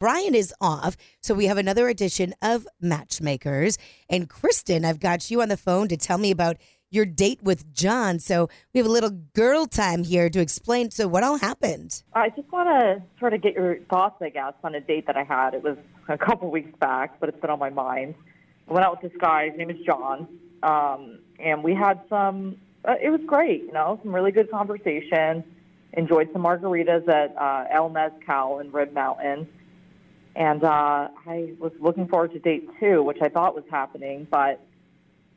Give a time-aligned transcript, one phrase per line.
[0.00, 3.78] Brian is off, so we have another edition of Matchmakers.
[4.08, 6.56] And Kristin, I've got you on the phone to tell me about
[6.88, 8.20] your date with John.
[8.20, 10.92] So we have a little girl time here to explain.
[10.92, 12.04] So, what all happened?
[12.14, 15.16] I just want to sort of get your thoughts, I guess, on a date that
[15.16, 15.54] I had.
[15.54, 15.76] It was
[16.08, 18.14] a couple weeks back, but it's been on my mind.
[18.68, 19.48] I went out with this guy.
[19.48, 20.28] His name is John,
[20.62, 22.56] um, and we had some.
[22.84, 25.42] Uh, it was great, you know, some really good conversation.
[25.94, 29.48] Enjoyed some margaritas at uh, El Mezcal in Rib Mountain,
[30.38, 34.64] and uh, I was looking forward to date two, which I thought was happening, but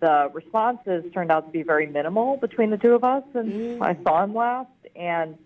[0.00, 3.96] the responses turned out to be very minimal between the two of us, and I
[4.02, 4.68] saw him last.
[4.96, 5.38] And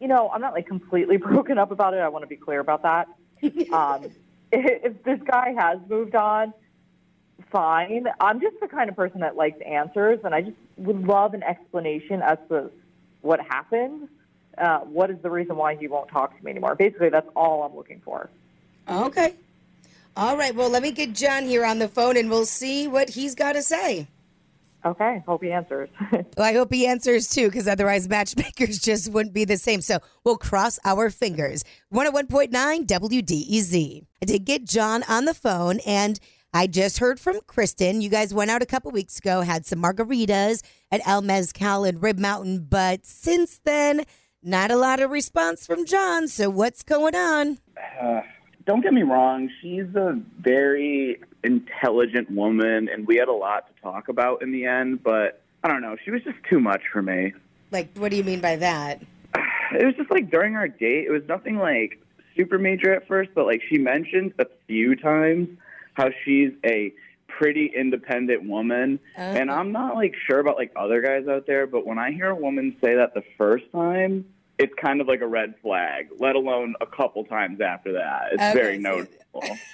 [0.00, 1.98] you know, I'm not like completely broken up about it.
[1.98, 3.08] I want to be clear about that.
[3.72, 4.12] um,
[4.52, 6.54] if this guy has moved on,
[7.50, 8.06] fine.
[8.20, 11.42] I'm just the kind of person that likes answers, and I just would love an
[11.42, 12.70] explanation as to
[13.22, 14.08] what happened.
[14.56, 16.76] Uh, what is the reason why he won't talk to me anymore?
[16.76, 18.30] Basically, that's all I'm looking for.
[18.88, 19.34] Okay.
[20.16, 20.54] All right.
[20.54, 23.54] Well, let me get John here on the phone and we'll see what he's got
[23.54, 24.06] to say.
[24.84, 25.88] Okay, hope he answers.
[26.36, 29.80] Well, I hope he answers too, because otherwise matchmakers just wouldn't be the same.
[29.80, 31.64] So we'll cross our fingers.
[31.92, 32.50] 101.9
[32.86, 34.04] WDEZ.
[34.20, 36.20] I did get John on the phone, and
[36.52, 38.02] I just heard from Kristin.
[38.02, 42.02] You guys went out a couple weeks ago, had some margaritas at El Mezcal and
[42.02, 44.04] Rib Mountain, but since then,
[44.42, 46.28] not a lot of response from John.
[46.28, 47.58] So what's going on?
[48.02, 48.20] uh,
[48.66, 53.82] don't get me wrong, she's a very intelligent woman, and we had a lot to
[53.82, 57.02] talk about in the end, but I don't know, she was just too much for
[57.02, 57.34] me.
[57.70, 59.02] Like, what do you mean by that?
[59.72, 61.98] It was just like during our date, it was nothing like
[62.36, 65.48] super major at first, but like she mentioned a few times
[65.94, 66.92] how she's a
[67.26, 69.00] pretty independent woman.
[69.16, 69.22] Uh-huh.
[69.22, 72.28] And I'm not like sure about like other guys out there, but when I hear
[72.28, 74.26] a woman say that the first time,
[74.58, 78.28] it's kind of like a red flag, let alone a couple times after that.
[78.32, 79.58] It's Okay, very so- noticeable.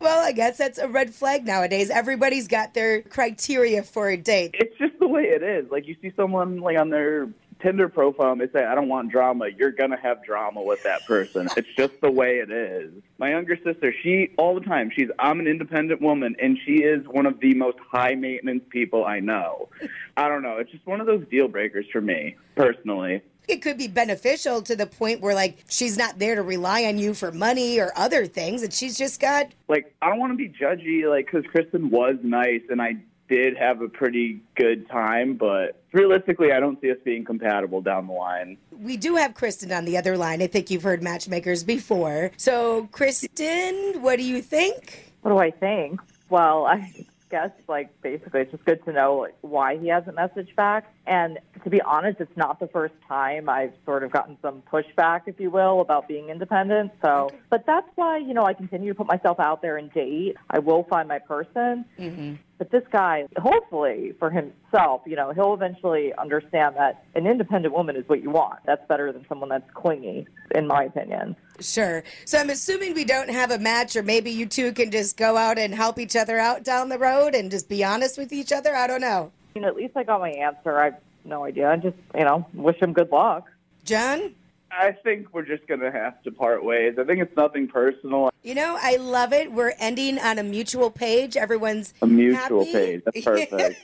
[0.00, 1.90] Well, I guess that's a red flag nowadays.
[1.90, 4.54] Everybody's got their criteria for a date.
[4.54, 5.68] it's just the way it is.
[5.72, 7.28] Like you see someone like on their
[7.60, 11.04] Tinder profile and they say, I don't want drama, you're gonna have drama with that
[11.06, 11.48] person.
[11.56, 12.92] it's just the way it is.
[13.18, 17.06] My younger sister, she all the time, she's I'm an independent woman and she is
[17.08, 19.68] one of the most high maintenance people I know.
[20.16, 20.58] I don't know.
[20.58, 23.22] It's just one of those deal breakers for me, personally.
[23.48, 26.98] It could be beneficial to the point where, like, she's not there to rely on
[26.98, 29.52] you for money or other things, and she's just got.
[29.68, 32.98] Like I don't want to be judgy, like because Kristin was nice and I
[33.28, 38.06] did have a pretty good time, but realistically, I don't see us being compatible down
[38.06, 38.56] the line.
[38.72, 40.42] We do have Kristin on the other line.
[40.42, 42.30] I think you've heard matchmakers before.
[42.36, 45.12] So, Kristin, what do you think?
[45.22, 46.00] What do I think?
[46.30, 46.92] Well, I
[47.30, 50.92] guess like basically it's just good to know why he hasn't messaged back.
[51.06, 51.38] And
[51.68, 55.38] to be honest, it's not the first time I've sort of gotten some pushback, if
[55.38, 56.92] you will, about being independent.
[57.04, 60.36] So, but that's why you know I continue to put myself out there and date.
[60.48, 61.84] I will find my person.
[61.98, 62.34] Mm-hmm.
[62.56, 67.96] But this guy, hopefully for himself, you know, he'll eventually understand that an independent woman
[67.96, 68.60] is what you want.
[68.64, 71.36] That's better than someone that's clingy, in my opinion.
[71.60, 72.02] Sure.
[72.24, 75.36] So, I'm assuming we don't have a match, or maybe you two can just go
[75.36, 78.52] out and help each other out down the road and just be honest with each
[78.52, 78.74] other.
[78.74, 79.32] I don't know.
[79.54, 80.78] You know, at least I got my answer.
[80.78, 80.94] I have
[81.28, 81.70] no idea.
[81.70, 83.48] I just, you know, wish him good luck.
[83.84, 84.34] John?
[84.70, 86.96] I think we're just gonna have to part ways.
[86.98, 88.30] I think it's nothing personal.
[88.42, 89.50] You know, I love it.
[89.50, 91.36] We're ending on a mutual page.
[91.36, 92.72] Everyone's A mutual happy.
[92.72, 93.02] page.
[93.04, 93.82] That's perfect.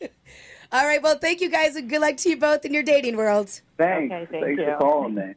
[0.72, 1.02] All right.
[1.02, 3.48] Well, thank you guys, and good luck to you both in your dating world.
[3.76, 4.12] Thanks.
[4.12, 4.66] Okay, thank Thanks you.
[4.66, 5.34] for calling me.